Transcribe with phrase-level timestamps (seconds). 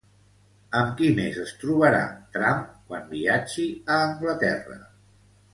[0.79, 2.01] Amb qui més es trobarà,
[2.37, 3.69] Trump, quan viatgi
[3.99, 4.81] a Anglaterra?